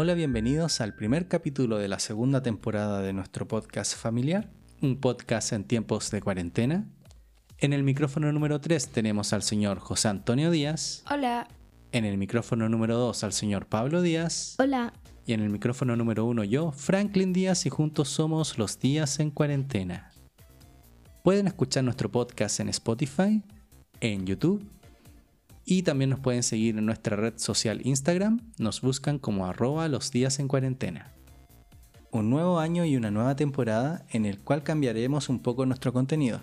[0.00, 4.48] Hola, bienvenidos al primer capítulo de la segunda temporada de nuestro podcast familiar,
[4.80, 6.86] un podcast en tiempos de cuarentena.
[7.58, 11.02] En el micrófono número 3 tenemos al señor José Antonio Díaz.
[11.10, 11.48] Hola.
[11.90, 14.54] En el micrófono número 2 al señor Pablo Díaz.
[14.60, 14.92] Hola.
[15.26, 19.32] Y en el micrófono número 1 yo, Franklin Díaz, y juntos somos los días en
[19.32, 20.12] cuarentena.
[21.24, 23.42] Pueden escuchar nuestro podcast en Spotify,
[24.00, 24.64] en YouTube
[25.70, 30.10] y también nos pueden seguir en nuestra red social Instagram, nos buscan como arroba los
[30.10, 31.12] días en cuarentena.
[32.10, 36.40] Un nuevo año y una nueva temporada en el cual cambiaremos un poco nuestro contenido.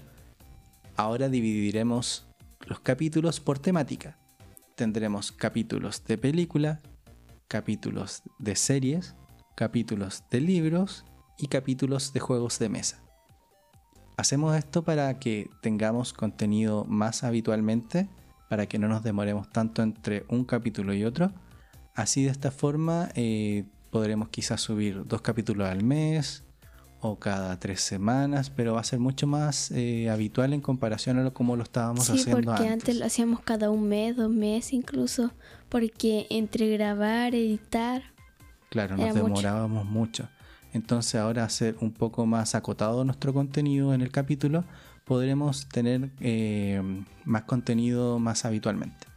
[0.96, 2.28] Ahora dividiremos
[2.68, 4.20] los capítulos por temática.
[4.76, 6.82] Tendremos capítulos de película,
[7.48, 9.16] capítulos de series,
[9.56, 11.04] capítulos de libros
[11.40, 13.02] y capítulos de juegos de mesa.
[14.18, 18.08] Hacemos esto para que tengamos contenido más habitualmente
[18.56, 21.34] para que no nos demoremos tanto entre un capítulo y otro.
[21.94, 26.46] Así de esta forma eh, podremos quizás subir dos capítulos al mes
[27.02, 31.24] o cada tres semanas, pero va a ser mucho más eh, habitual en comparación a
[31.24, 32.46] lo como lo estábamos haciendo antes.
[32.46, 35.34] porque antes lo hacíamos cada un mes, dos meses incluso,
[35.68, 38.04] porque entre grabar, editar...
[38.70, 40.30] Claro, nos demorábamos mucho.
[40.72, 44.64] Entonces ahora hacer un poco más acotado nuestro contenido en el capítulo
[45.06, 46.82] podremos tener eh,
[47.24, 49.08] más contenido más habitualmente.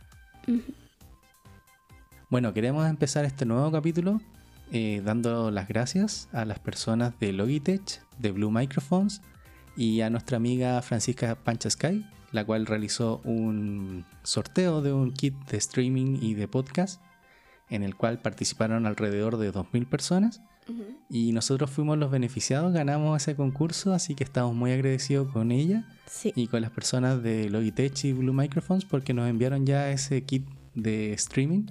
[2.31, 4.20] Bueno, queremos empezar este nuevo capítulo
[4.70, 9.22] eh, dando las gracias a las personas de Logitech, de Blue Microphones
[9.77, 15.34] y a nuestra amiga Francisca Pancha Sky, la cual realizó un sorteo de un kit
[15.50, 17.00] de streaming y de podcast
[17.70, 20.42] en el cual participaron alrededor de 2.000 personas
[21.10, 25.84] y nosotros fuimos los beneficiados, ganamos ese concurso, así que estamos muy agradecidos con ella
[26.34, 30.46] y con las personas de Logitech y Blue Microphones porque nos enviaron ya ese kit
[30.74, 31.66] de streaming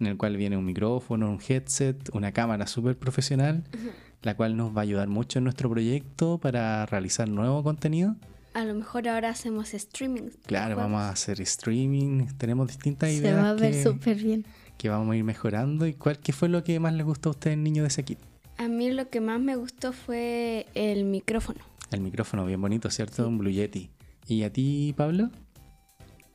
[0.00, 3.64] en el cual viene un micrófono, un headset, una cámara súper profesional,
[4.22, 8.16] la cual nos va a ayudar mucho en nuestro proyecto para realizar nuevo contenido.
[8.54, 10.30] A lo mejor ahora hacemos streaming.
[10.46, 13.34] Claro, vamos a hacer streaming, tenemos distintas ideas.
[13.34, 14.44] Se va a ver súper bien
[14.78, 15.86] que vamos a ir mejorando.
[15.86, 18.18] ¿Y cuál, qué fue lo que más le gustó a usted, niño, de ese kit?
[18.58, 21.60] A mí lo que más me gustó fue el micrófono.
[21.90, 23.26] El micrófono, bien bonito, ¿cierto?
[23.28, 23.90] Un Blue Yeti.
[24.26, 25.30] ¿Y a ti, Pablo?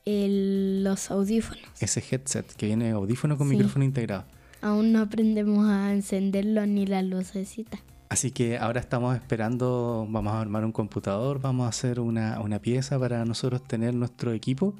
[0.06, 1.64] los audífonos.
[1.78, 4.24] Ese headset que viene audífono con micrófono integrado.
[4.60, 7.78] Aún no aprendemos a encenderlo ni la lucecita.
[8.08, 12.58] Así que ahora estamos esperando, vamos a armar un computador, vamos a hacer una, una
[12.58, 14.74] pieza para nosotros tener nuestro equipo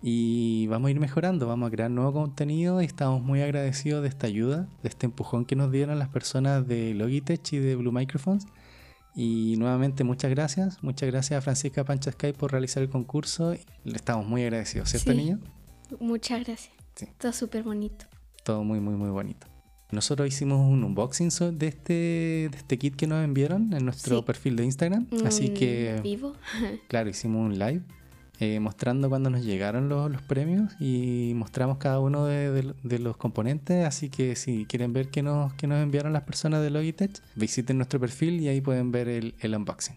[0.00, 4.08] y vamos a ir mejorando, vamos a crear nuevo contenido y estamos muy agradecidos de
[4.08, 7.92] esta ayuda, de este empujón que nos dieron las personas de Logitech y de Blue
[7.92, 8.46] Microphones.
[9.14, 13.54] Y nuevamente muchas gracias, muchas gracias a Francisca Pancha Sky por realizar el concurso.
[13.84, 15.40] Le estamos muy agradecidos, ¿cierto niño?
[15.98, 16.72] Muchas gracias.
[17.18, 18.04] Todo súper bonito.
[18.44, 19.48] Todo muy, muy, muy bonito.
[19.90, 24.54] Nosotros hicimos un unboxing de este, de este kit que nos enviaron en nuestro perfil
[24.54, 25.08] de Instagram.
[25.24, 25.98] Así que...
[26.02, 26.34] Vivo.
[26.88, 27.82] claro, hicimos un live
[28.40, 33.86] eh, mostrando cuando nos llegaron los, premios y mostramos cada uno de, los componentes.
[33.86, 37.78] Así que si quieren ver qué nos, qué nos enviaron las personas de Logitech, visiten
[37.78, 39.96] nuestro perfil y ahí pueden ver el, el unboxing.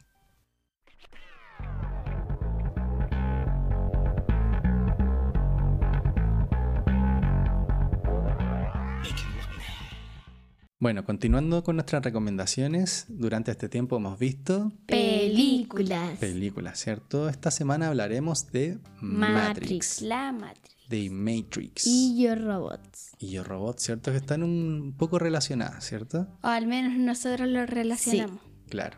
[10.82, 16.18] Bueno, continuando con nuestras recomendaciones, durante este tiempo hemos visto películas.
[16.18, 17.30] Películas, ¿cierto?
[17.30, 20.02] Esta semana hablaremos de Matrix.
[20.02, 20.90] La Matrix.
[20.90, 21.86] De Matrix.
[21.86, 23.12] Y Yo Robots.
[23.20, 24.10] Y Yo Robots, ¿cierto?
[24.10, 26.28] Que están un poco relacionadas, ¿cierto?
[26.42, 28.42] O al menos nosotros lo relacionamos.
[28.68, 28.98] claro.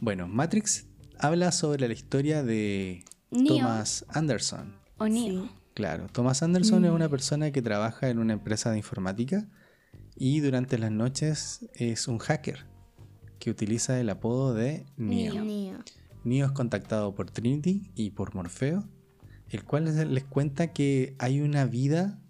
[0.00, 0.86] Bueno, Matrix
[1.20, 3.04] habla sobre la historia de
[3.46, 4.74] Thomas Anderson.
[4.98, 5.48] O Neo.
[5.74, 6.94] Claro, Thomas Anderson es mm.
[6.94, 9.46] una persona que trabaja en una empresa de informática
[10.16, 12.66] y durante las noches es un hacker
[13.38, 15.44] que utiliza el apodo de Neo.
[16.24, 16.46] Neo.
[16.46, 18.84] es contactado por Trinity y por Morfeo,
[19.50, 22.20] el cual les, cuenta que hay una vida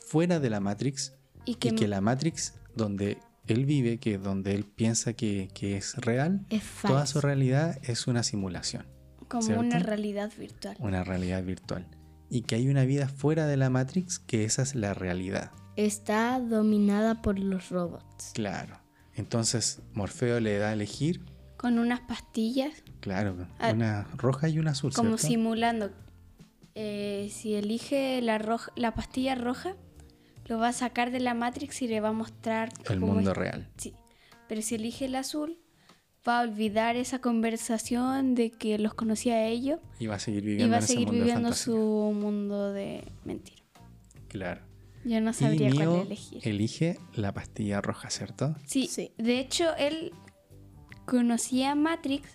[0.00, 1.14] fuera de la Matrix
[1.44, 6.46] y que, la Matrix donde él vive, que donde él piensa que, es real,
[6.80, 8.86] toda su realidad es una simulación.
[9.28, 10.76] Como una realidad virtual.
[10.78, 11.86] Una realidad virtual.
[12.30, 16.40] Y que hay una vida fuera de la Matrix, que esa es la realidad está
[16.40, 18.32] dominada por los robots.
[18.34, 18.78] Claro.
[19.14, 21.24] Entonces Morfeo le da a elegir.
[21.56, 22.82] Con unas pastillas.
[23.00, 24.92] Claro, ah, una roja y una azul.
[24.92, 25.90] Como simulando.
[26.74, 29.76] Eh, si elige la, roja, la pastilla roja,
[30.46, 32.70] lo va a sacar de la Matrix y le va a mostrar...
[32.90, 33.70] El mundo real.
[33.76, 33.94] Sí.
[34.48, 35.58] Pero si elige el azul,
[36.28, 39.80] va a olvidar esa conversación de que los conocía a ellos.
[39.98, 43.62] Y va a seguir viviendo, y va a seguir viviendo su mundo de mentira.
[44.28, 44.62] Claro.
[45.04, 46.40] Yo no sabría y cuál Neo elegir.
[46.48, 48.56] elige la pastilla roja, ¿cierto?
[48.66, 49.12] Sí, Sí.
[49.18, 50.12] de hecho él
[51.04, 52.28] conocía Matrix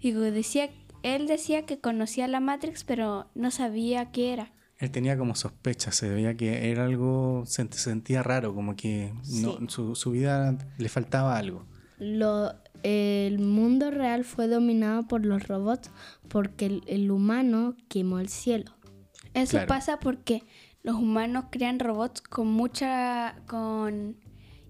[0.00, 0.70] y decía,
[1.02, 4.52] él decía que conocía la Matrix, pero no sabía qué era.
[4.78, 9.12] Él tenía como sospecha, se veía que era algo, se se sentía raro, como que
[9.42, 11.66] no- su, su vida le faltaba algo.
[11.98, 12.52] Lo,
[12.82, 15.90] el mundo real fue dominado por los robots
[16.28, 18.72] porque el, el humano quemó el cielo.
[19.32, 19.66] Eso Claro.
[19.66, 20.42] pasa porque
[20.86, 24.16] los humanos crean robots con mucha con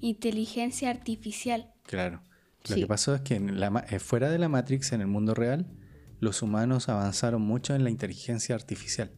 [0.01, 1.73] inteligencia artificial.
[1.85, 2.23] Claro.
[2.69, 2.81] Lo Sí.
[2.81, 5.35] que pasó es que en la ma- eh, fuera de la Matrix, en el mundo
[5.35, 5.67] real,
[6.19, 9.13] los humanos avanzaron mucho en la inteligencia artificial.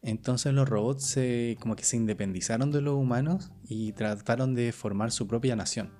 [0.00, 5.12] Entonces los robots se, como que se independizaron de los humanos y trataron de formar
[5.12, 5.90] su propia nación.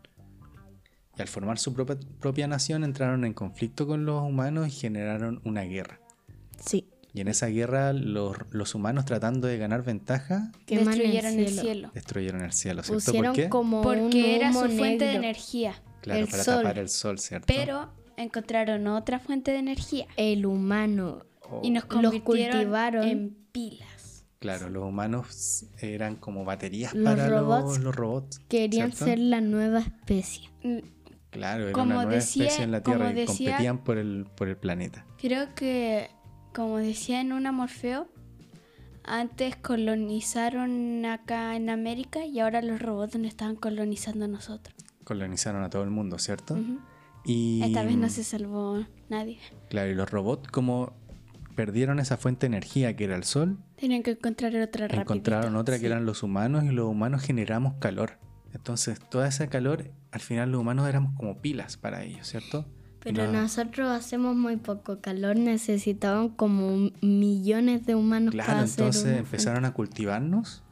[1.16, 5.42] Y al formar su propia, propia nación entraron en conflicto con los humanos y generaron
[5.44, 6.00] una guerra.
[6.58, 6.88] Sí.
[7.14, 11.90] Y en esa guerra los, los humanos tratando de ganar ventaja destruyeron el cielo.
[11.92, 13.04] destruyeron el cielo, ¿cierto?
[13.04, 13.48] Pusieron ¿Por qué?
[13.50, 15.74] como Porque un era su fuente de energía.
[16.00, 16.62] Claro, el para sol.
[16.62, 17.46] tapar el sol, ¿cierto?
[17.46, 21.24] Pero encontraron otra fuente de energía El humano
[21.62, 23.06] y nos Los convirtieron cultivaron.
[23.06, 24.24] en pilas.
[24.38, 28.40] Claro, los humanos eran como baterías Los para robots los, los robots.
[28.48, 29.04] querían ¿cierto?
[29.04, 30.48] ser la nueva especie.
[30.64, 30.78] Mm,
[31.30, 34.26] Claro, era como una nueva decía- especie en la Tierra y decía- competían por el,
[34.36, 35.06] por el planeta.
[35.18, 36.10] Creo que,
[36.54, 38.08] como decía en un Morfeo,
[39.04, 44.74] antes colonizaron acá en América y ahora los robots nos estaban colonizando a nosotros.
[45.04, 46.56] Colonizaron a todo el mundo, ¿cierto?
[47.24, 49.38] Y Esta vez no se salvó nadie.
[49.68, 50.92] claro, y los robots como
[51.56, 55.02] perdieron esa fuente de energía que era el sol, Tenían que encontrar otra rápida.
[55.02, 55.86] encontraron otra que Sí.
[55.86, 58.18] eran los humanos y los humanos generamos calor.
[58.54, 62.66] Entonces, toda esa calor, al final los humanos éramos como pilas para ellos, ¿cierto?
[63.02, 68.84] Pero no- nosotros hacemos muy poco calor, necesitaban como millones de humanos Claro, para hacer
[68.84, 70.62] entonces empezaron a cultivarnos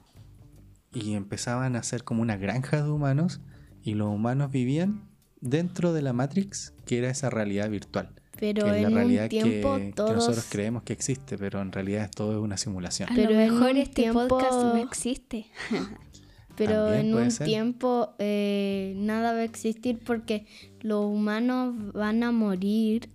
[0.92, 3.40] y empezaban a hacer como una granja de humanos
[3.82, 5.08] y los humanos vivían
[5.40, 8.10] dentro de la Matrix, que era esa realidad virtual.
[8.38, 10.14] Pero que es la en realidad un tiempo que todos...
[10.14, 13.10] nosotros creemos que existe, pero en realidad todo es una simulación.
[13.10, 15.46] A Pero lo en mejor este tiempo- podcast no existe.
[16.66, 17.46] Pero También en un ser.
[17.46, 20.46] tiempo eh, nada va a existir porque
[20.82, 23.08] los humanos van a morir.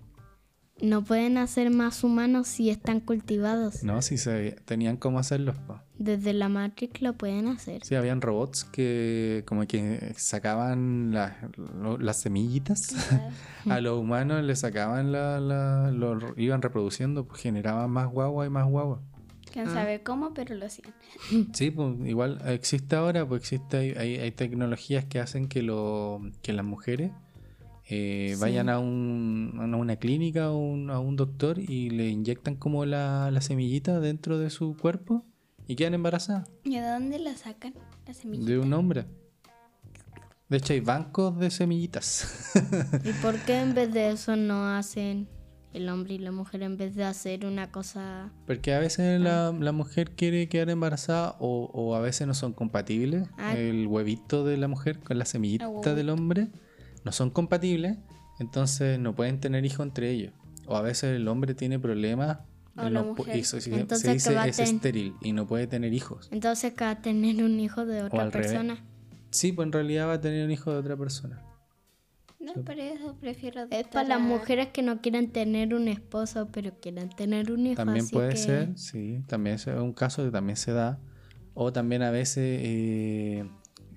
[0.82, 3.84] No pueden hacer más humanos si están cultivados.
[3.84, 5.54] No, si se tenían cómo hacerlo.
[5.68, 5.80] po.
[5.98, 7.82] Desde la Matrix lo pueden hacer.
[7.86, 11.38] Sí, habían robots que como que sacaban la-
[11.82, 12.94] lo- las semillitas
[13.70, 18.50] a los humanos, les sacaban la, la- lo iban reproduciendo, pues generaban más guagua y
[18.50, 19.02] más guagua.
[19.56, 19.74] Quién Ah.
[19.74, 20.94] sabe cómo, pero lo hacían.
[21.54, 26.66] Sí, pues igual existe ahora, pues existe, hay, tecnologías que hacen que, lo, que las
[26.66, 27.12] mujeres
[27.88, 28.42] eh, Sí.
[28.42, 32.84] vayan a, un, a una clínica o un- a un doctor y le inyectan como
[32.84, 35.24] la, la semillita dentro de su cuerpo
[35.68, 37.74] y quedan embarazadas ¿Y de dónde la sacan?
[38.06, 38.44] La semilla.
[38.46, 39.06] de un hombre.
[40.50, 42.52] De hecho hay bancos de semillitas.
[43.06, 45.28] ¿Y por qué en vez de eso no hacen
[45.76, 48.32] el hombre y la mujer en vez de hacer una cosa...
[48.48, 52.54] Porque a veces la, la mujer quiere quedar embarazada o, o a veces no son
[52.54, 53.28] compatibles.
[53.38, 53.56] Ah.
[53.58, 56.48] El huevito de la mujer con la semillita Ah, del hombre
[57.04, 57.98] no son compatibles,
[58.40, 60.34] entonces no pueden tener hijos entre ellos.
[60.66, 62.40] O a veces el hombre tiene problemas
[62.76, 63.36] O la mujer.
[63.36, 66.28] Entonces, se ¿qué dice es ten- estéril y no puede tener hijos.
[66.32, 68.48] Entonces que va a tener un hijo de otra revés.
[68.48, 68.84] persona.
[69.30, 71.42] Sí, pues en realidad va a tener un hijo de otra persona.
[72.46, 76.50] No, por eso prefiero Es para las a- mujeres que no quieren tener un esposo,
[76.52, 77.76] pero quieren tener un hijo.
[77.76, 81.00] También así puede que- ser, sí, también es un caso que también se da.
[81.54, 83.50] O también a veces eh,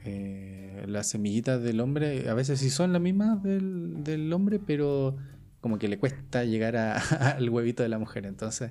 [0.05, 5.17] eh, las semillitas del hombre, a veces sí son las mismas del, del hombre, pero
[5.61, 6.95] como que le cuesta llegar a-
[7.37, 8.27] al huevito de la mujer.
[8.27, 8.71] Entonces,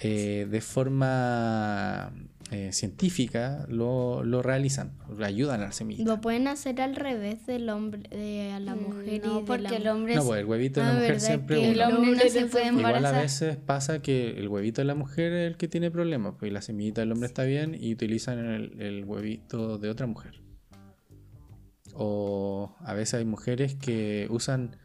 [0.00, 2.12] eh, de forma
[2.52, 6.08] eh, científica lo, lo realizan, le ayudan a la semillita.
[6.08, 9.46] Lo pueden hacer al revés del hombre, de a la Mm, mujer No, y de
[9.46, 11.56] porque la el hombre, No, es- pues el huevito de la Ah, mujer ¿verdad siempre
[11.56, 11.84] que el uno.
[11.88, 15.32] el hombre no se puede Igual a veces pasa que el huevito de la mujer
[15.32, 18.38] es el que tiene problemas, pues y la semillita del hombre está bien y utilizan
[18.38, 20.40] el, el huevito de otra mujer.
[21.94, 24.76] O a veces hay mujeres que usan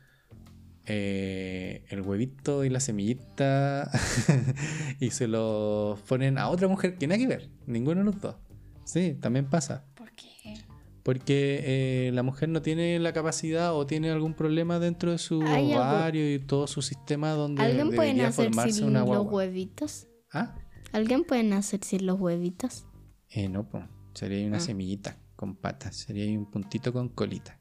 [0.94, 3.90] eh, el huevito y la semillita
[5.00, 8.36] y se lo ponen a otra mujer que nada que ver, ninguno de los dos.
[8.84, 9.86] Sí, también pasa.
[9.96, 10.56] ¿Por qué?
[11.04, 15.42] Porque eh, la mujer no tiene la capacidad o tiene algún problema dentro de su
[15.42, 20.08] algo- ovario y todo su sistema donde ¿Alguien puede nacer formarse sin una los huevitos?
[20.34, 20.56] ¿Ah?
[20.92, 22.86] ¿Alguien puede nacer sin los huevitos?
[23.30, 23.86] Eh, no, pues.
[24.14, 24.60] Sería una Ah.
[24.60, 25.96] semillita con patas.
[25.96, 27.58] Sería un puntito con colita.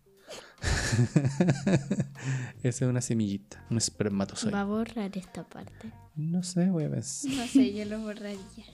[2.62, 4.52] Esa es una semillita, un espermatozoide.
[4.52, 5.92] Va a borrar esta parte.
[6.16, 6.99] No sé, voy a ver.
[6.99, 8.66] No sé, yo lo borraría.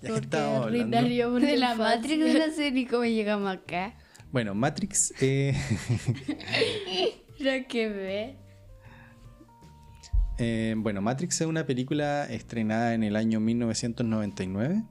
[0.00, 1.40] que Porque estábamos hablando.
[1.40, 1.74] De la.
[1.74, 3.94] Matrix no sé ni cómo llegamos acá.
[4.32, 5.54] Bueno, Matrix, eh,
[7.38, 8.36] Lo que ve.
[10.38, 14.82] eh, bueno, Matrix es una película estrenada en el año 1999,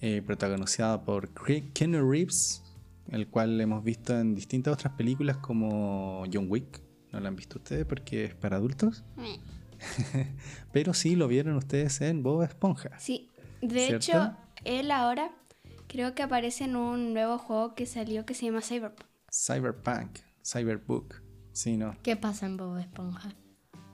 [0.00, 1.30] eh, protagonizada por
[1.72, 2.62] Keanu Reeves,
[3.10, 6.80] el cual hemos visto en distintas otras películas como John Wick.
[7.12, 9.04] No la han visto ustedes porque es para adultos,
[10.72, 12.90] pero sí lo vieron ustedes en Bob Esponja.
[12.98, 13.30] Sí,
[13.62, 13.96] de ¿Cierto?
[13.96, 15.30] hecho, él ahora
[15.86, 19.06] creo que aparece en un nuevo juego que salió que se llama Cyberpunk.
[19.32, 21.22] Cyberpunk, Cyberbook.
[21.52, 21.96] Sí, no.
[22.02, 23.34] ¿Qué pasa en Bob Esponja?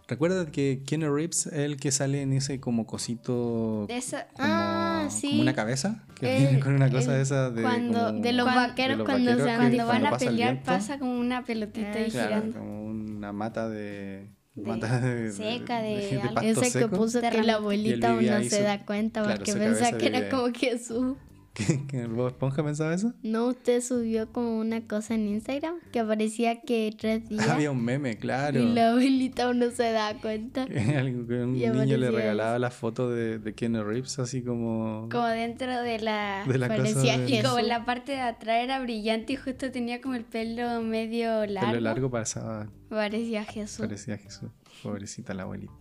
[0.06, 4.48] Recuerda que Keanu Reeves es el que sale en ese como cosito De esa, como,
[4.50, 5.28] Ah, sí.
[5.30, 8.20] como una cabeza que El- viene con una cosa el- de esas de, cuando- como-
[8.22, 9.46] de los vaqueros de los cuando vaqueros
[9.86, 12.58] van cuando a pelear viento, pasa como una pelotita claro, girando.
[12.58, 16.34] como una mata de, De- mata de- seca, de algo.
[16.34, 19.52] pasto Ese que puso que la abuelita vivía no se su- da cuenta claro, porque
[19.54, 21.16] pensaba que era como Jesús.
[21.66, 25.76] que, que el Bob Esponja pensaba eso ¿No usted subió como una cosa en Instagram
[25.92, 30.14] que aparecía que tres días había un meme claro y la abuelita uno se da
[30.20, 30.66] cuenta?
[30.66, 34.42] que algo que un Y niño le regalaba la foto de, de Keanu Reeves así
[34.42, 36.44] como Como dentro de la...
[36.46, 39.70] de la cosa parecía de- Y como la parte de atrás era brillante y justo
[39.70, 41.70] tenía como el pelo medio largo.
[41.70, 43.78] pelo largo pasaba Parecía Jesús.
[43.86, 44.50] Parecía Jesús.
[44.82, 45.72] Pobrecita la abuelita.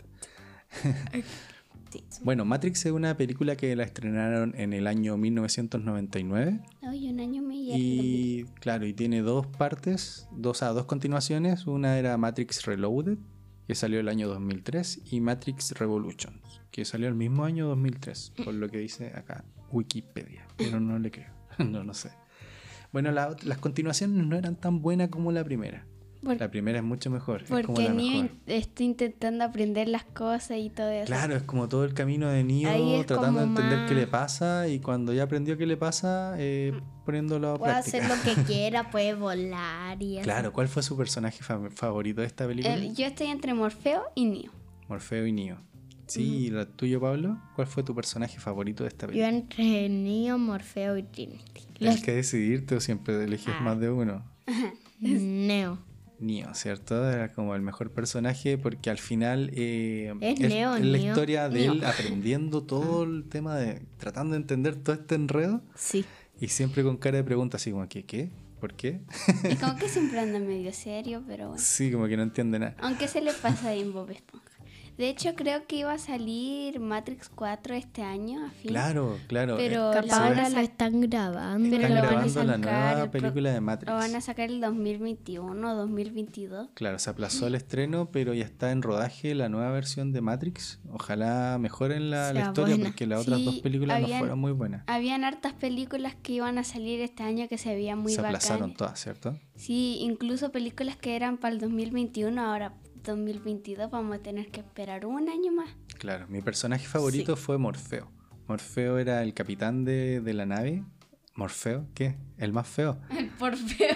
[1.94, 2.24] Sí.
[2.24, 7.42] Bueno, Matrix es una película que la estrenaron en el año 1999 Ay, un año
[7.42, 11.68] me y claro, y tiene dos partes, dos, a dos continuaciones.
[11.68, 13.18] Una era Matrix Reloaded,
[13.68, 18.54] que salió el año 2003, y Matrix Revolutions, que salió el mismo año 2003, por
[18.54, 22.12] lo que dice acá Wikipedia, pero no le creo, no lo sé.
[22.92, 25.86] Bueno, la las continuaciones no eran tan buenas como la primera.
[26.40, 27.44] La primera es mucho mejor.
[27.44, 28.32] es como porque la Neo mejor.
[28.48, 31.06] está intentando aprender las cosas y todo eso.
[31.06, 34.80] Claro, es como todo el camino de Neo tratando de entender qué le pasa y
[34.80, 36.74] cuando ya aprendió qué le pasa, eh,
[37.06, 37.98] poniéndolo a Puede práctica.
[38.06, 40.24] hacer lo que quiera, puede volar y eso.
[40.24, 42.74] Claro, ¿cuál fue su personaje fa- favorito de esta película?
[42.76, 44.52] El- yo estoy entre Morfeo y Neo.
[44.88, 45.58] Morfeo y Neo.
[46.06, 47.38] Sí, ¿la tuyo, Pablo?
[47.56, 49.30] ¿Cuál fue tu personaje favorito de esta Yo película?
[49.30, 51.62] entre Neo, Morfeo y Trinity.
[51.80, 53.62] Tienes que decidirte o siempre eliges Ah.
[53.62, 54.24] más de uno.
[55.00, 55.80] Neo.
[56.26, 57.10] Neo, ¿cierto?
[57.10, 61.66] Era como el mejor personaje porque al final eh, Es Neo, la Neo, historia de
[61.66, 66.06] él aprendiendo todo el tema de tratando de entender todo este enredo Sí.
[66.40, 68.04] y siempre con cara de pregunta así como ¿qué?
[68.06, 68.30] ¿Qué?
[68.60, 69.02] ¿Por qué?
[69.52, 71.62] Y como que siempre anda medio serio, pero bueno.
[71.62, 72.76] Sí, como que no entiende nada.
[72.80, 74.53] Aunque se le pasa ahí en Bob Esponja.
[74.98, 78.70] De hecho, creo que iba a salir Matrix 4 este año, a fin.
[78.72, 79.56] Claro, claro.
[79.58, 81.70] Pero eh, la Capaz ahora lo sac- están grabando.
[81.70, 83.92] pero están lo van a grabando la sacar nueva el pro- película de Matrix.
[83.92, 86.70] Lo van a sacar el 2021 o 2022.
[86.76, 90.80] Claro, se aplazó el estreno, pero ya está en rodaje la nueva versión de Matrix.
[90.92, 92.90] Ojalá mejoren la, la historia buena.
[92.92, 94.84] porque las otras Sí, dos películas no fueron muy buenas.
[94.88, 98.74] Habían hartas películas que iban a salir este año que se veían muy se aplazaron
[98.74, 99.38] todas, ¿cierto?
[99.56, 105.06] Sí, incluso películas que eran para el 2021, ahora 2022 vamos a tener que esperar
[105.06, 105.70] un año más.
[106.00, 108.10] Claro, mi personaje favorito fue Morfeo.
[108.48, 110.84] Morfeo era el capitán de, de la nave.
[111.36, 111.88] ¿Morfeo?
[111.96, 112.16] ¿Qué?
[112.38, 113.00] ¿El más feo?
[113.40, 113.96] Por feo.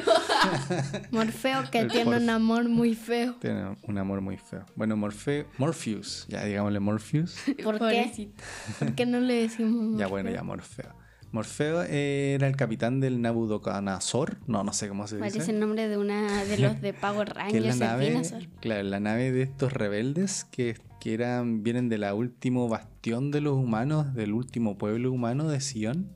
[1.12, 3.36] Morfeo que El tiene un amor muy feo.
[3.36, 4.66] Tiene un amor muy feo.
[4.76, 7.38] Bueno, Morfeo, Morpheus, ya digámosle Morpheus.
[7.64, 7.80] ¿Por qué?
[7.80, 8.44] Pobrecito.
[8.80, 10.96] ¿Por qué no le decimos Ya bueno, ya Morfeo.
[11.38, 14.40] Morfeo era el capitán del Nabucodonosor.
[14.48, 15.30] No, no sé cómo se dice.
[15.30, 18.82] Parece el nombre de una de los de Power que es la Rangers, nave, claro,
[18.82, 23.54] la nave de estos rebeldes que, que eran, vienen de la último bastión de los
[23.54, 26.12] humanos, del último pueblo humano de Sion.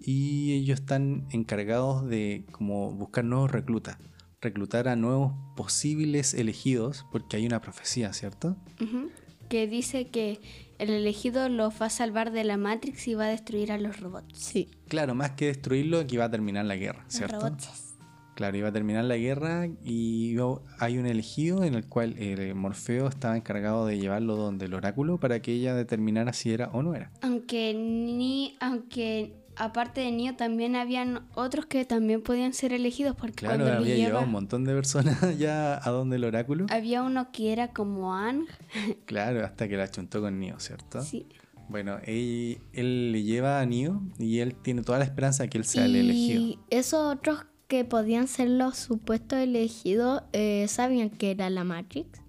[0.00, 3.98] Y ellos están encargados de como buscar nuevos reclutas,
[4.40, 8.56] reclutar a nuevos posibles elegidos, porque hay una profecía, ¿cierto?
[8.80, 9.10] Ujú.
[9.50, 10.40] Que dice que
[10.78, 14.00] el elegido los va a salvar de la Matrix y va a destruir a los
[14.00, 14.38] robots.
[14.38, 14.68] Sí.
[14.88, 17.40] Claro, más que destruirlo, que iba a terminar la guerra, Los ¿cierto?
[17.40, 17.94] robots.
[18.34, 20.36] Claro, iba a terminar la guerra y
[20.80, 25.20] hay un elegido en el cual eh, Morfeo estaba encargado de llevarlo donde el oráculo
[25.20, 27.12] para que ella determinara si era o no era.
[27.22, 33.46] Aunque ni aunque aparte de Neo también habían otros que también podían ser elegidos porque
[33.46, 36.66] Claro, cuando había llevado lleva un montón de personas ya a donde el oráculo.
[36.70, 38.46] había uno que era como Ang.
[39.06, 41.02] Claro, hasta que la chuntó con Neo, ¿cierto?
[41.02, 41.26] Sí.
[41.68, 45.58] Bueno, él, él le lleva a Neo y él tiene toda la esperanza de que
[45.58, 46.40] él sea el elegido.
[46.42, 52.20] Y esos otros que podían ser los supuestos elegidos, eh, ¿sabían que era la Matrix?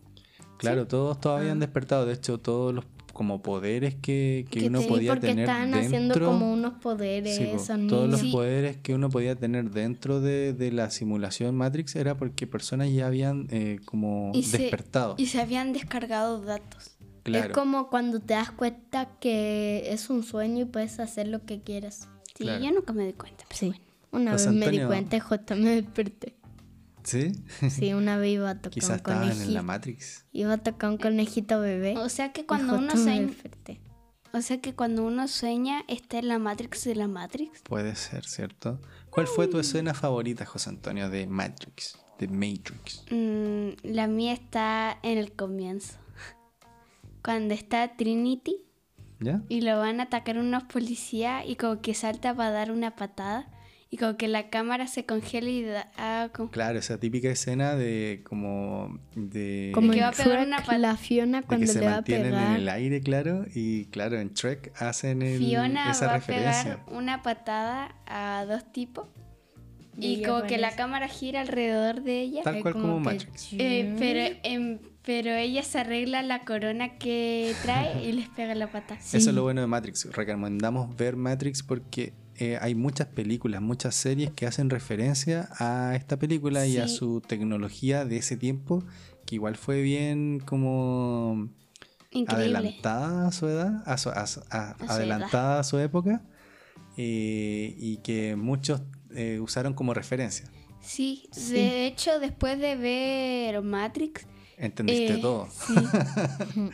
[0.58, 1.42] Claro, todos, todos Ah.
[1.42, 2.06] habían despertado.
[2.06, 5.88] De hecho, todos los como poderes que, que Que uno podía porque tener estaban dentro.
[5.88, 7.48] haciendo como unos poderes Sí,
[7.88, 8.20] todos los.
[8.20, 8.32] Sí.
[8.32, 13.08] poderes que uno podía tener dentro de, de la simulación Matrix era porque personas ya
[13.08, 15.16] habían eh, como Y se- despertado.
[15.18, 16.92] Y se habían descargado datos.
[17.24, 17.48] Claro.
[17.48, 21.62] Es como cuando te das cuenta que es un sueño y puedes hacer lo que
[21.62, 22.10] quieras.
[22.38, 22.64] Sí, Claro.
[22.64, 23.46] yo nunca me doy cuenta.
[23.48, 23.66] pero Sí.
[23.68, 23.82] bueno.
[24.12, 26.35] Una vez me di cuenta y justo me desperté.
[27.06, 27.32] ¿Sí?
[27.70, 29.64] Sí, una vez iba a tocar Quizás un estaban en la conejito.
[29.64, 30.26] Matrix.
[30.32, 31.98] Iba a tocar un conejito bebé.
[31.98, 33.32] O sea que cuando uno sueña,
[34.34, 37.62] o sea que cuando uno sueña está en la Matrix de la Matrix.
[37.62, 38.82] Puede ser, ¿cierto?
[39.10, 41.98] ¿Cuál fue tu escena favorita, José Antonio, de Matrix?
[42.20, 43.06] De Matrix.
[43.12, 45.96] Mm, la mía está en el comienzo.
[47.24, 48.66] Cuando está Trinity
[49.20, 49.42] ¿Ya?
[49.48, 53.50] y lo van a atacar unos policías y como que salta para dar una patada
[53.90, 57.76] y como que la cámara se congela y da ah, como- Claro, esa típica escena
[57.76, 61.48] de como de, Como que en va a pegar una pat- la Fiona de que
[61.48, 62.50] cuando se le va a mantienen pegar.
[62.50, 66.64] en el aire, claro, y claro, en Trek hacen el- Fiona esa va a referencia.
[66.86, 69.08] pegar una patada a dos tipos
[69.98, 72.42] Y como que la cámara gira alrededor de ella.
[72.44, 73.54] Tal cual como Matrix.
[73.54, 78.98] Eh, pero, pero ella se arregla la corona que trae y les pega la pata.
[79.00, 79.16] Sí.
[79.16, 80.12] Eso es lo bueno de Matrix.
[80.12, 86.18] Recomendamos ver Matrix porque eh, hay muchas películas, muchas series que hacen referencia a esta
[86.18, 88.84] película y a su tecnología de ese tiempo,
[89.26, 91.50] que igual fue bien como
[92.12, 92.58] Increíble.
[92.58, 96.24] adelantada a su edad, a su- a a- adelantada a su época,
[96.98, 98.82] eh, y que muchos
[99.16, 100.46] eh, usaron como referencia.
[100.82, 101.54] Sí, Sí.
[101.54, 104.28] de hecho, después de ver Matrix,
[104.58, 105.48] Entendiste todo.
[105.52, 105.76] sí,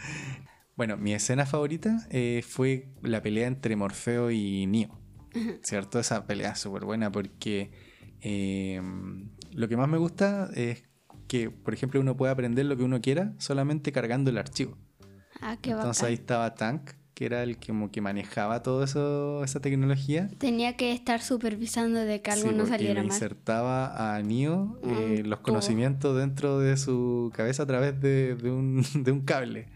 [0.75, 2.07] Bueno, mi escena favorita
[2.47, 4.97] fue la pelea entre Morfeo y Neo.
[5.63, 5.99] ¿Cierto?
[5.99, 7.71] Esa pelea es súper buena porque
[8.21, 8.81] eh,
[9.53, 10.83] lo que más me gusta es
[11.27, 14.77] que, por ejemplo, uno puede aprender lo que uno quiera solamente cargando el archivo.
[15.41, 16.07] ah, qué Entonces bacán.
[16.09, 20.29] ahí estaba Tank, que era el que, como que manejaba eso, esa tecnología.
[20.39, 23.13] Tenía que estar supervisando de que algo Sí, no saliera mal.
[23.13, 28.51] insertaba a Neo eh, Mm, los conocimientos dentro de su cabeza a través de, de
[28.51, 29.67] un, de un cable.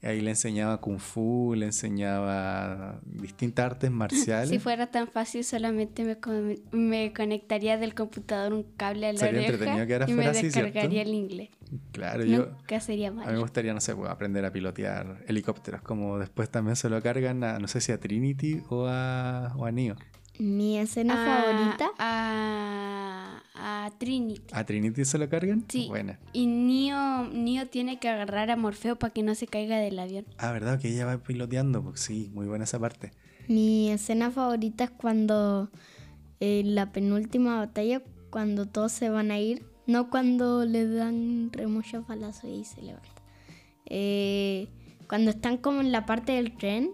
[0.00, 4.48] Y ahí le enseñaba kung fu, le enseñaba distintas artes marciales.
[4.48, 9.18] Si fuera tan fácil, solamente me, con- me conectaría del computador un cable a la
[9.18, 11.48] Sería oreja entretenido que ahora y me descargaría el inglés.
[11.92, 15.82] Claro, yo, Nunca sería a mí me gustaría, no sé, pues, aprender a pilotear helicópteros,
[15.82, 19.64] como después también se lo cargan a, no sé si a Trinity o a, o
[19.66, 19.96] a Neo.
[20.38, 21.90] Mi escena Ah, favorita.
[21.98, 23.17] A,
[23.58, 24.42] a Trinity.
[24.52, 25.64] ¿A Trinity se lo cargan?
[25.68, 25.86] Sí.
[25.88, 26.18] Buena.
[26.32, 30.24] Y Neo, Neo tiene que agarrar a Morfeo para que no se caiga del avión.
[30.38, 30.78] Ah, ¿verdad?
[30.80, 33.12] Que ella va piloteando, pues sí, muy buena esa parte.
[33.48, 35.70] Mi escena favorita es cuando
[36.40, 41.66] en la penúltima batalla, cuando todos se van a ir, no cuando le dan re
[41.66, 43.08] muchos balazos y se levanta.
[43.86, 44.68] Eh,
[45.08, 46.90] cuando están como en la parte del tren,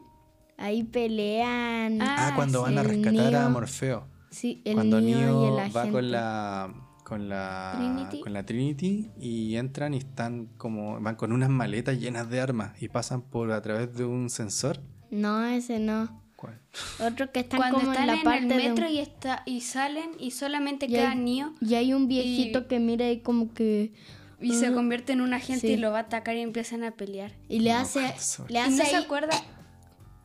[0.57, 2.01] ahí pelean.
[2.01, 3.49] Ah, Ah, cuando van a rescatar a.
[3.49, 4.07] Morfeo.
[4.35, 5.91] Sí, el cuando niño Neo y el va agente.
[5.93, 8.21] con la con la Trinity.
[8.21, 12.81] con la Trinity y entran y están como van con unas maletas llenas de armas
[12.83, 14.81] y pasan por a través de un sensor.
[15.11, 16.23] No, ese no.
[16.37, 16.61] ¿Cuál?
[17.01, 18.99] Otro que están Cuando como están en la en, parte el de metro un- y,
[19.01, 23.11] está, y salen y solamente y queda hay- Neo y hay un viejito que mira
[23.11, 23.93] y como que
[24.41, 25.73] y se convierte en un agente Sí.
[25.75, 27.33] y lo va a atacar y empiezan a pelear.
[27.49, 28.01] y le No, hace
[28.49, 29.33] le Y hace no se acuerda.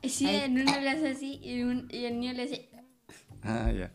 [0.03, 2.69] Sí, en uno le hace así y, un- y el Neo le hace.
[3.43, 3.91] Ah, ya.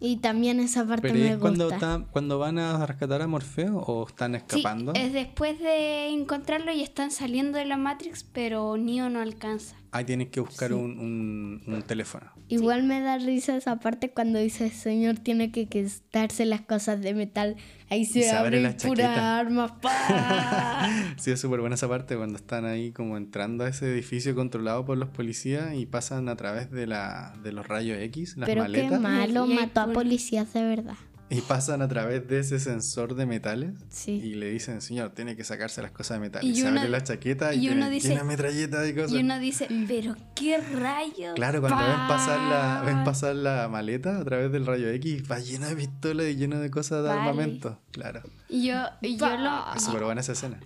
[0.00, 2.02] Y también esa parte Pero me es cuando gusta.
[2.10, 4.92] cuando van a rescatar a Morfeo o están Sí, escapando.
[4.94, 9.76] es después de encontrarlo y están saliendo de la Matrix, pero Neo no alcanza.
[9.96, 12.26] Ahí tienes que buscar un, un- un teléfono.
[12.48, 17.14] Igual me da risa esa parte cuando dice señor tiene que quitarse las cosas de
[17.14, 17.56] metal.
[17.90, 19.38] Ahí se, se abre abren la puras chaqueta.
[19.38, 19.72] armas.
[19.82, 20.88] ¡pa!
[21.18, 24.84] Sí, es súper buena esa parte cuando están ahí como entrando a ese edificio controlado
[24.84, 28.62] por los policías y pasan a través de, la, de los rayos X, las Pero
[28.62, 30.94] qué maletas, malo, mató a pura- policías de verdad.
[31.28, 34.12] Y pasan a través de ese sensor de metales Sí.
[34.12, 36.44] y le dicen, señor, tiene que sacarse las cosas de metal.
[36.44, 39.12] Y Y, se abre la chaqueta y, y uno tiene dice- metralletas y cosas.
[39.12, 41.34] Y uno dice, pero qué rayos.
[41.34, 43.04] Claro, cuando ven pasar, la, ven Pa.
[43.04, 46.70] pasar la maleta a través del rayo X, va llena de pistolas y llena de
[46.70, 47.20] cosas de Vale.
[47.20, 47.80] armamento.
[47.90, 48.22] Claro.
[48.48, 50.60] Y yo, y yo lo, Es súper buena esa escena.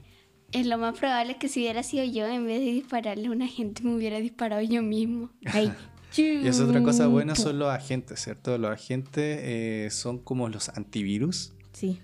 [0.53, 3.47] es lo más probable que si hubiera sido yo, en vez de dispararle a una
[3.47, 5.31] gente, me hubiera disparado yo mismo.
[5.47, 5.73] Ahí.
[6.17, 8.57] Y es otra cosa buena son los agentes, ¿cierto?
[8.59, 11.53] Los agentes eh, son como los antivirus.
[11.73, 12.01] Sí.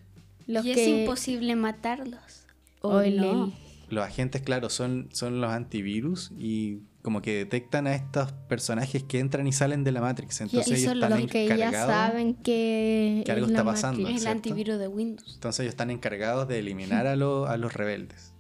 [0.47, 2.47] Los y es que imposible matarlos.
[2.83, 3.45] o ¿O el- no?
[3.47, 3.53] el-
[3.95, 9.21] Los agentes, claro, son, son los antivirus y como que detectan a estos personajes que
[9.21, 10.41] entran y salen de la Matrix.
[10.41, 13.65] Entonces y ellos son están los que ya saben que, que algo es la está
[13.73, 14.01] pasando.
[14.03, 14.21] Matrix.
[14.21, 15.33] Es el antivirus de Windows.
[15.35, 18.33] Entonces ellos están encargados de eliminar a, lo- a los rebeldes.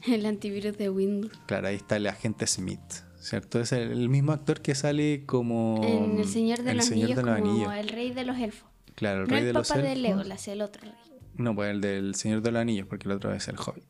[0.06, 1.32] El antivirus de Windows.
[1.46, 2.80] Claro, ahí está el agente Smith,
[3.22, 3.60] ¿cierto?
[3.60, 5.80] Es el, el mismo actor que sale como...
[5.84, 7.74] en El Señor de El los Señor Anillos de los como Anillos.
[7.74, 8.68] el rey de los elfos.
[8.94, 10.02] Claro, el no rey el de los papá de elfos.
[10.02, 10.92] Legolas, el otro rey.
[11.36, 13.84] No, pues el del Señor de los Anillos, porque el otro es el Hobbit.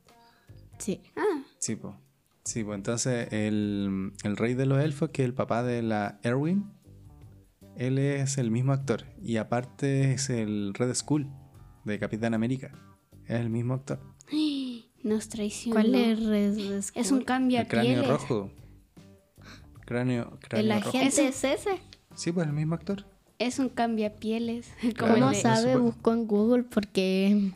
[0.79, 1.01] Sí.
[1.17, 1.95] Ah, Sí, pues.
[2.45, 6.19] Sí, pues entonces el, el rey de los elfos, que es el papá de la
[6.25, 6.73] Erwin,
[7.77, 9.05] él es el mismo actor.
[9.23, 11.29] Y aparte es el Red Skull
[11.85, 12.73] de Capitán América.
[13.27, 14.01] Es el mismo actor.
[15.05, 15.81] Nos traicionó.
[15.81, 17.25] ¿Cuál es Red Es un Skull?
[17.25, 18.09] cambio El cráneo pieles.
[18.09, 18.51] rojo.
[19.93, 20.97] Cráneo, cráneo ¿El rojo.
[20.97, 21.71] agente es ese?
[22.15, 23.05] Sí, pues el mismo actor.
[23.39, 24.73] Es un cambiapieles.
[24.81, 25.15] Como Claro.
[25.15, 25.77] ¿Cómo el de- sabe?
[25.77, 27.51] Buscó en Google porque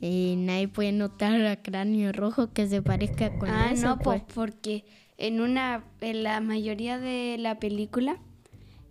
[0.00, 4.22] eh, nadie puede notar a cráneo rojo que se parezca con Ah, ese, no, pues.
[4.34, 4.84] porque
[5.18, 8.18] en una en la mayoría de la película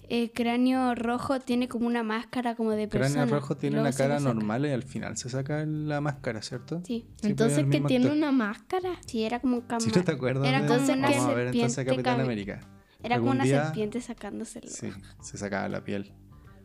[0.08, 3.14] el cráneo rojo tiene como una máscara como de persona.
[3.26, 6.82] Cráneo rojo tiene Luego una cara normal y al final se saca la máscara, ¿cierto?
[6.86, 7.06] Sí.
[7.08, 8.18] Sí, pues, Entonces que tiene actor.
[8.18, 8.92] una máscara.
[9.08, 9.80] Sí, era como un cama.
[9.80, 12.24] Si no te acuerdas, Era de- como Entonces, una vamos a ver entonces Capitán cabe-
[12.24, 12.60] América.
[13.06, 14.68] Era como una día- serpiente sacándoselo.
[14.70, 14.89] Sí,
[15.22, 16.13] se sacaba la piel.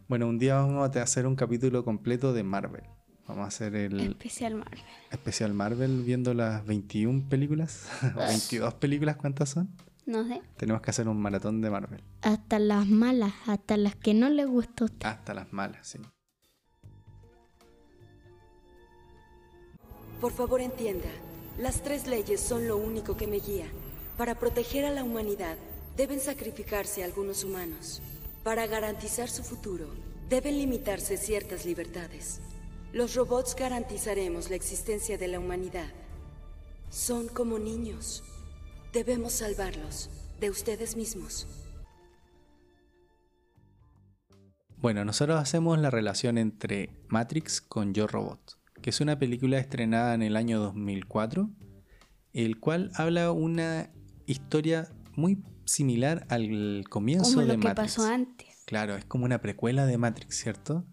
[0.09, 2.83] Bueno, un día vamos a hacer un capítulo completo de Marvel.
[3.29, 4.81] Vamos a hacer el Especial Marvel.
[5.13, 7.89] especial Marvel viendo las 21 películas.
[8.17, 9.71] o 22 películas, ¿cuántas son?
[10.07, 10.43] No sé.
[10.57, 12.03] Tenemos que hacer un maratón de Marvel.
[12.23, 15.07] Hasta las malas, hasta las que no le gustó a usted.
[15.07, 16.01] Hasta las malas, sí.
[20.21, 21.09] Por favor entienda,
[21.59, 23.67] las tres leyes son lo único que me guía.
[24.19, 25.57] Para proteger a la humanidad,
[25.97, 28.03] deben sacrificarse algunos humanos.
[28.43, 29.87] Para garantizar su futuro,
[30.29, 32.41] deben limitarse ciertas libertades.
[32.93, 35.91] Los robots garantizaremos la existencia de la humanidad.
[36.89, 38.25] Son como niños.
[38.93, 41.47] Debemos salvarlos de ustedes mismos.
[44.81, 50.15] Bueno, nosotros hacemos la relación entre Matrix con Yo Robot, que es una película estrenada
[50.15, 51.51] en el año 2004,
[52.33, 53.91] el cual habla una
[54.25, 57.97] historia muy similar al comienzo Como de lo que Matrix.
[57.97, 58.47] pasó antes.
[58.67, 60.85] Claro, es como una precuela de Matrix, ¿cierto?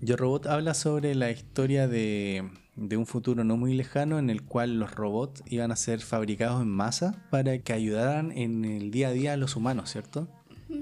[0.00, 4.42] Yo Robot habla sobre la historia de, de un futuro no muy lejano en el
[4.44, 9.08] cual los robots iban a ser fabricados en masa para que ayudaran en el día
[9.08, 10.28] a día a los humanos, ¿cierto?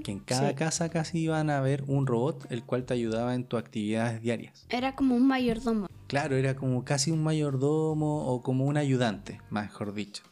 [0.04, 0.54] Que en cada Sí.
[0.56, 4.66] casa casi iban a ver un robot el cual te ayudaba en tus actividades diarias.
[4.68, 5.86] Era como un mayordomo.
[6.08, 10.24] Claro, era como casi un mayordomo o como un ayudante, mejor dicho.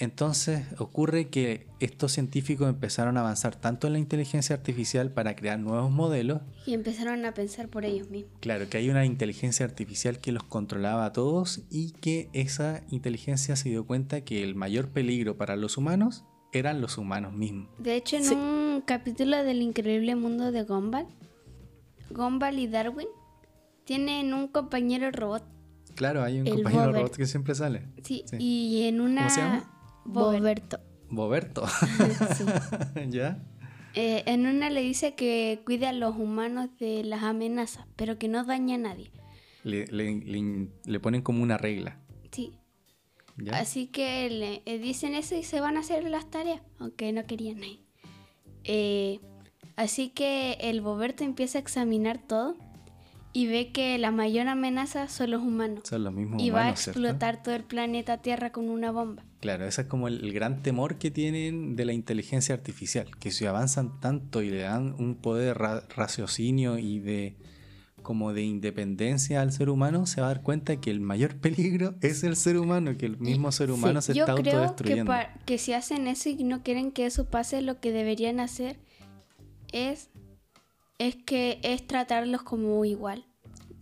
[0.00, 5.58] Entonces ocurre que estos científicos empezaron a avanzar tanto en la inteligencia artificial para crear
[5.58, 8.32] nuevos modelos Y empezaron a pensar por ellos mismos.
[8.40, 13.56] Claro, que hay una inteligencia artificial que los controlaba a todos y que esa inteligencia
[13.56, 17.68] se dio cuenta que el mayor peligro para los humanos eran los humanos mismos.
[17.78, 18.34] De hecho, en Sí.
[18.34, 21.06] un capítulo del increíble mundo de Gumball,
[22.10, 23.08] Gumball y Darwin
[23.84, 25.42] tienen un compañero robot.
[25.96, 27.82] Claro, hay un El compañero robot que siempre sale.
[28.04, 28.36] Sí, Sí.
[28.38, 29.22] y en una...
[29.22, 29.74] ¿Cómo se llama?
[30.12, 30.80] Bobert.
[31.10, 31.64] Boberto.
[31.64, 31.66] Boberto.
[32.36, 32.44] Sí.
[33.10, 33.42] ¿Ya?
[33.94, 38.28] Eh, en una le dice que cuide a los humanos de las amenazas, pero que
[38.28, 39.10] no daña a nadie.
[39.64, 41.98] Le, le- le- le ponen como una regla.
[42.30, 42.52] Sí.
[43.36, 43.58] ¿Ya?
[43.58, 47.24] Así que le eh, dicen eso y se van a hacer las tareas, aunque no
[47.26, 47.80] querían ir.
[48.64, 49.20] Eh,
[49.76, 52.56] así que el Boberto empieza a examinar todo
[53.32, 55.80] y ve que la mayor amenaza son los humanos.
[55.84, 59.24] Son los mismos Y va a explotar todo el planeta Tierra con una bomba.
[59.40, 63.30] Claro, ese es como el, el gran temor que tienen de la inteligencia artificial, que
[63.30, 67.36] si avanzan tanto y le dan un poder de ra- raciocinio y de
[68.02, 71.94] como de independencia al ser humano, se va a dar cuenta que el mayor peligro
[72.00, 75.12] es el ser humano, que el mismo ser humano se Yo está creo que, autodestruyendo.
[75.12, 78.78] pa- que si hacen eso y no quieren que eso pase, lo que deberían hacer
[79.72, 80.10] es,
[80.98, 83.24] es que es tratarlos como igual.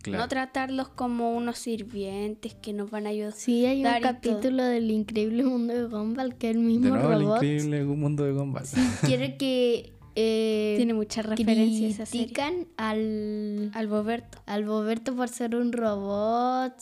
[0.06, 0.22] Claro.
[0.24, 3.32] No tratarlos como unos sirvientes que nos van a ayudar.
[3.32, 4.00] Sí, hay un todo.
[4.02, 8.24] capítulo del increíble mundo de Gumball que el de mismo nuevo el robot increíble mundo
[8.24, 8.64] de Gumball.
[9.04, 14.38] quiere que eh, Tiene muchas referencias critican al, Al Boberto.
[14.46, 16.72] al Boberto por ser un robot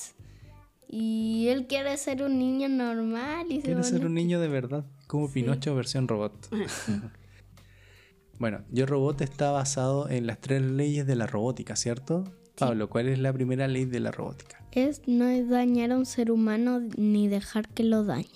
[0.88, 4.84] y él quiere ser un niño normal y se Quiere ser un niño de verdad,
[5.08, 6.48] como Pinocho versión robot.
[8.38, 12.24] bueno, Yo Robot está basado en las tres leyes de la robótica, ¿cierto?
[12.56, 14.64] Pablo, ¿cuál es la primera ley de la robótica?
[14.74, 18.28] es no dañar a un ser humano ni dejar que lo dañen.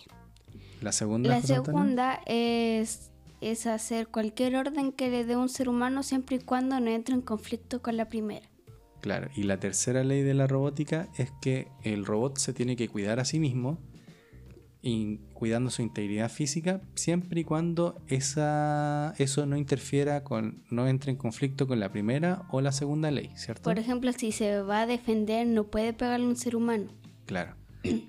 [0.81, 1.29] La segunda.
[1.29, 6.39] La segunda es, es hacer cualquier orden que le dé un ser humano siempre y
[6.39, 8.49] cuando no entre en conflicto con la primera.
[9.01, 12.89] Claro, y la tercera ley de la robótica es que el robot se tiene que
[12.89, 13.79] cuidar a sí mismo,
[14.81, 21.11] y cuidando su integridad física, siempre y cuando esa, eso no interfiera con, no entre
[21.11, 23.65] en conflicto con la primera o la segunda ley, ¿cierto?
[23.65, 26.87] Por ejemplo, si se va a defender, no puede pegarle a un ser humano.
[27.27, 27.55] Claro.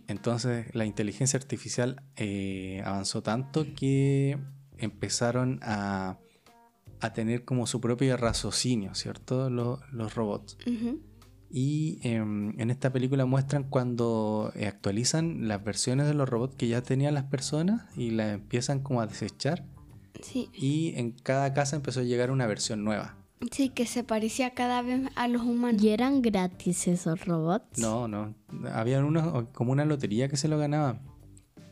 [0.07, 4.37] Entonces la inteligencia artificial eh, avanzó tanto que
[4.77, 6.17] empezaron a,
[6.99, 9.49] a tener como su propio raciocinio, ¿cierto?
[9.49, 10.57] Lo- los robots.
[10.65, 10.99] Ujú.
[11.51, 16.67] Y em, en esta película muestran cuando eh, actualizan las versiones de los robots que
[16.67, 19.65] ya tenían las personas y las empiezan como a desechar.
[20.21, 23.15] Sí, Y en cada casa empezó a llegar una versión nueva.
[23.51, 25.81] sí, que se parecía cada vez a los humanos.
[25.81, 27.79] ¿Y eran gratis esos robots?
[27.79, 28.35] No, no.
[28.73, 31.01] Había unos como una lotería que se lo ganaban.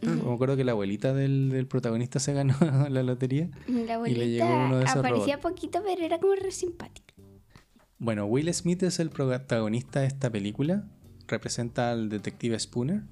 [0.02, 2.56] Me acuerdo que la abuelita del, del protagonista se ganó
[2.90, 3.50] la lotería.
[3.68, 7.14] La Y le llegó abuelita uno de esos aparecía poquito, pero era como re simpática.
[8.00, 10.84] Bueno, Will Smith es el protagonista de esta película.
[11.28, 13.04] Representa al detective Spooner,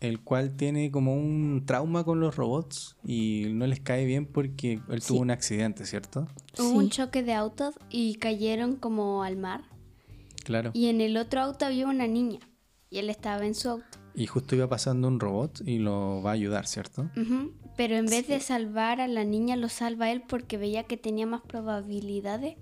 [0.00, 4.80] el cual tiene como un trauma con los robots y no les cae bien porque
[4.88, 6.26] él tuvo un accidente, ¿cierto?
[6.58, 9.64] Hubo un choque de autos y cayeron como al mar.
[10.42, 10.70] Claro.
[10.72, 12.40] Y en el otro auto había una niña.
[12.88, 13.98] Y él estaba en su auto.
[14.14, 17.08] Y justo iba pasando un robot y lo va a ayudar, ¿cierto?
[17.76, 21.26] Pero en vez de salvar a la niña, lo salva él porque veía que tenía
[21.26, 22.56] más probabilidades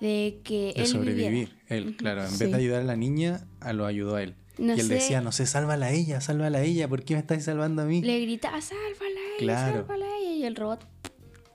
[0.00, 1.30] de que De él sobrevivir.
[1.30, 1.52] viviera.
[1.68, 2.44] Él, claro, en Sí.
[2.44, 4.34] vez de ayudar a la niña, a lo ayudó a él.
[4.58, 7.14] No y él sé- decía, no sé, sálvala a ella, sálvala a ella, ¿por qué
[7.14, 8.00] me estáis salvando a mí?
[8.02, 8.86] Le gritaba, sálvala
[9.20, 9.76] a ella, Claro.
[9.86, 10.32] sálvala a ella.
[10.36, 10.86] Y el robot,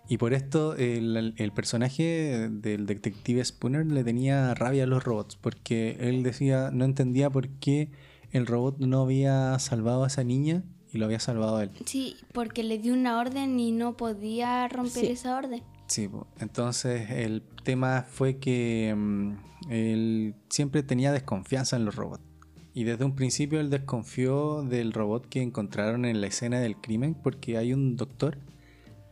[0.08, 5.38] Y por esto el, el personaje del detective Spooner le tenía rabia a los robots,
[5.40, 7.90] porque él decía, no entendía por qué
[8.32, 11.72] el robot no había salvado a esa niña y lo había salvado a él.
[11.86, 15.12] sí, porque le dio una orden y no podía romper Sí.
[15.14, 15.64] esa orden.
[15.92, 19.34] Sí, entonces el tema fue que mm,
[19.70, 22.24] él siempre tenía desconfianza en los robots.
[22.74, 27.14] Y desde un principio él desconfió del robot que encontraron en la escena del crimen
[27.14, 28.38] porque hay un doctor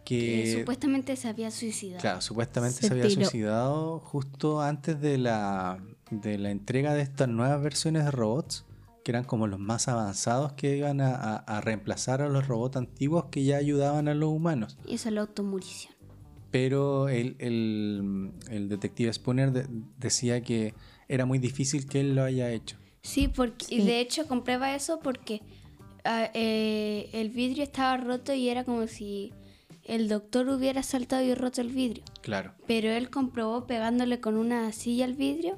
[0.05, 1.99] Que que supuestamente se había suicidado.
[2.01, 3.21] Claro, supuestamente se, Se había tiró.
[3.25, 8.65] suicidado justo antes de la, de la entrega de estas nuevas versiones de robots,
[9.03, 12.77] que eran como los más avanzados que iban a, a- a reemplazar a los robots
[12.77, 14.77] antiguos que ya ayudaban a los humanos.
[14.87, 15.93] Y eso es la automurición.
[16.51, 20.73] Pero el, el- el detective Spooner de- decía que
[21.07, 22.77] era muy difícil que él lo haya hecho.
[23.01, 23.85] Sí, porque y Sí.
[23.87, 25.41] de hecho comprueba eso porque
[26.05, 29.31] ah, eh, el vidrio estaba roto y era como si
[29.85, 32.03] el doctor hubiera saltado y roto el vidrio.
[32.21, 32.53] Claro.
[32.67, 35.57] Pero él comprobó pegándole con una silla al vidrio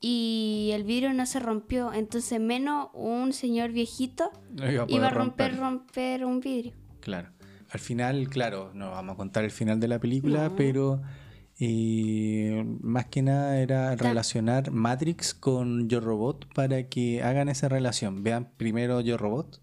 [0.00, 1.92] y el vidrio no se rompió.
[1.92, 5.60] Entonces menos un señor viejito No iba a, iba a romper, romperlo.
[5.62, 6.72] romper un vidrio.
[7.00, 7.30] Claro.
[7.74, 11.02] Al final, claro, no vamos a contar el final de la película, pero
[11.58, 18.22] eh, más que nada era relacionar Matrix con Yo Robot para que hagan esa relación.
[18.22, 19.60] Vean primero Yo Robot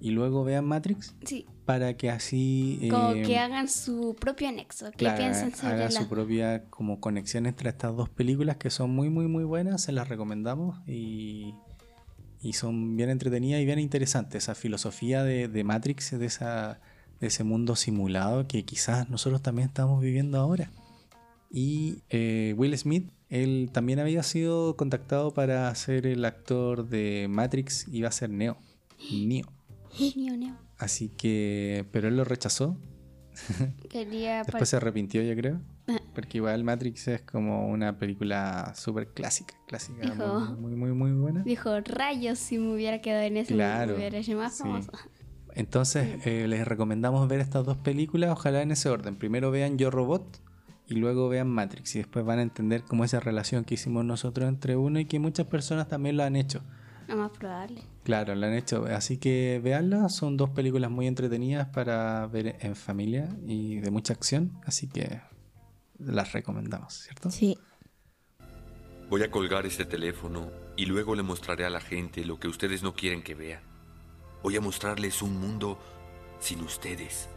[0.00, 4.90] y luego vean Matrix Sí, para que así como eh, que hagan su propio nexo.
[4.90, 5.90] ¿Qué claro, piensan sobre haga la...
[5.92, 9.92] su propia como conexión entre estas dos películas que son muy muy muy buenas, se
[9.92, 11.54] las recomendamos y,
[12.40, 14.42] y son bien entretenidas y bien interesantes.
[14.42, 16.80] Esa filosofía de, de Matrix, de, esa,
[17.22, 20.70] de ese mundo simulado que quizás nosotros también estamos viviendo ahora.
[21.50, 27.86] Y eh, Will Smith, él también había sido contactado para ser el actor de Matrix,
[27.88, 28.56] iba a ser Neo.
[29.10, 29.46] Neo.
[30.16, 30.56] Neo, neo.
[30.78, 32.76] Así que, pero él lo rechazó
[33.88, 34.42] Quería...
[34.42, 35.60] Después se arrepintió, yo creo.
[35.88, 36.00] Ah.
[36.14, 41.12] Porque igual Matrix es como una película súper clásica, clásica, Dijo- muy, muy, muy, muy
[41.12, 41.42] buena.
[41.42, 44.62] Dijo, rayos, si me hubiera quedado en eso, Claro, me hubiera hecho más sí.
[44.64, 44.90] famoso.
[45.54, 49.16] Entonces, eh, les recomendamos ver estas dos películas, ojalá en ese orden.
[49.16, 50.40] Primero vean Yo Robot
[50.86, 54.48] y luego vean Matrix y después van a entender cómo esa relación que hicimos nosotros
[54.48, 56.62] entre uno y que muchas personas también lo han hecho.
[57.08, 57.82] Lo más probable.
[58.04, 58.86] Claro, lo han hecho.
[58.86, 64.12] Así que veanlas, son dos películas muy entretenidas para ver en familia y de mucha
[64.12, 65.20] acción, así que
[65.98, 67.30] las recomendamos, ¿cierto?
[67.30, 67.56] Sí.
[69.08, 72.82] Voy a colgar este teléfono y luego le mostraré a la gente lo que ustedes
[72.82, 73.71] no quieren que vean.
[74.42, 75.78] Voy a mostrarles un mundo
[76.40, 77.28] sin ustedes.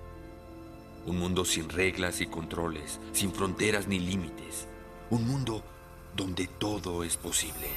[1.06, 4.68] Un mundo sin reglas y controles, sin fronteras ni límites.
[5.12, 5.64] Un mundo
[6.16, 7.68] donde todo es posible.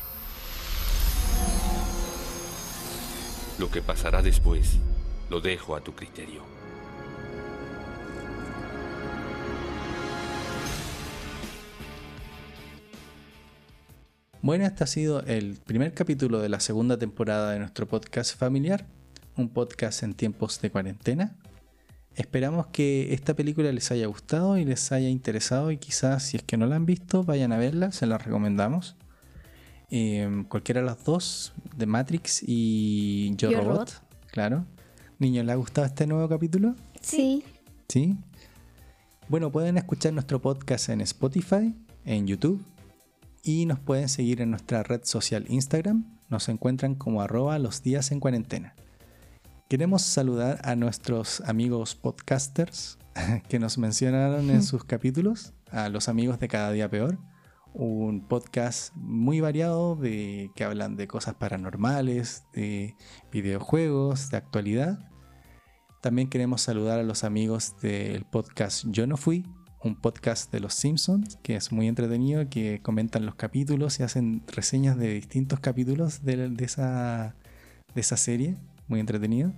[3.59, 4.79] Lo que pasará después
[5.29, 6.43] lo dejo a tu criterio.
[14.41, 18.87] Bueno, este ha sido el primer capítulo de la segunda temporada de nuestro podcast familiar,
[19.39, 21.37] un podcast en tiempos de cuarentena.
[22.15, 26.43] Esperamos que esta película les haya gustado y les haya interesado y quizás si es
[26.43, 28.97] que no la han visto vayan a verla, se la recomendamos.
[29.91, 34.03] Eh, cualquiera de las dos, de Matrix y Yo, Yo Robot, Robot.
[34.33, 34.67] claro.
[35.19, 36.75] Niños, ¿les ha gustado este nuevo capítulo?
[37.01, 37.45] Sí.
[37.89, 38.17] ¿Sí?
[39.29, 41.75] Bueno, pueden escuchar nuestro podcast en Spotify,
[42.05, 42.65] en YouTube
[43.43, 46.19] y nos pueden seguir en nuestra red social Instagram.
[46.29, 48.75] Nos encuentran como arroba los días en cuarentena.
[49.69, 52.97] Queremos saludar a nuestros amigos podcasters
[53.51, 57.19] que nos mencionaron en sus capítulos, a los amigos de Cada Día Peor,
[57.75, 62.97] un podcast muy variado de que hablan de cosas paranormales, de
[63.31, 65.11] videojuegos, de actualidad.
[66.01, 69.45] También queremos saludar a los amigos del podcast Yo no fui,
[69.85, 74.45] un podcast de los Simpsons que es muy entretenido, que comentan los capítulos y hacen
[74.47, 77.37] reseñas de distintos capítulos de, de esa,
[77.95, 78.57] de esa serie,
[78.89, 79.53] muy entretenido.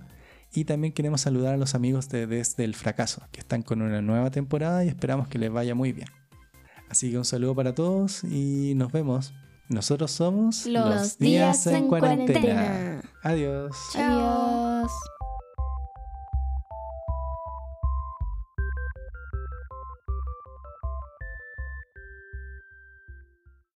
[0.53, 4.01] Y también queremos saludar a los amigos de Desde el Fracaso, que están con una
[4.01, 6.09] nueva temporada y esperamos que les vaya muy bien.
[6.89, 9.33] Así que un saludo para todos y nos vemos.
[9.69, 13.01] Nosotros somos Los, días, en cuarentena.
[13.23, 13.77] Adiós.
[13.95, 14.91] Adiós.